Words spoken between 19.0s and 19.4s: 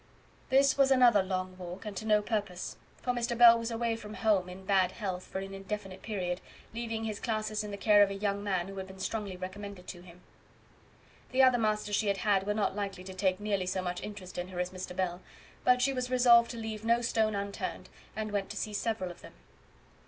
of them.